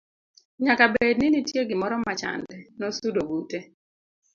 nyaka 0.63 0.83
bed 0.93 1.15
ni 1.19 1.27
nitie 1.31 1.61
gimoro 1.69 1.95
machande. 2.05 2.55
nosudo 2.79 3.19
bute 3.29 3.59